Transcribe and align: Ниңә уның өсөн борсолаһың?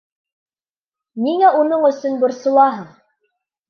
Ниңә 1.27 1.53
уның 1.61 1.87
өсөн 1.93 2.19
борсолаһың? 2.27 2.93